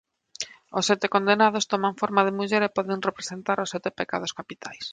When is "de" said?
2.25-2.35